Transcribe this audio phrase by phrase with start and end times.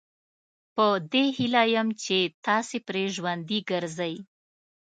[0.75, 4.13] په دې هیله یم چې تاسي پرې ژوندي ګرځئ.